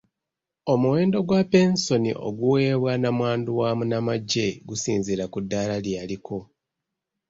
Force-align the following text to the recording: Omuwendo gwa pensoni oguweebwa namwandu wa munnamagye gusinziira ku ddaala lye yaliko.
Omuwendo 0.73 1.17
gwa 1.27 1.41
pensoni 1.51 2.11
oguweebwa 2.27 2.91
namwandu 3.01 3.51
wa 3.59 3.69
munnamagye 3.77 4.47
gusinziira 4.67 5.25
ku 5.33 5.37
ddaala 5.43 5.75
lye 5.83 5.93
yaliko. 5.99 6.37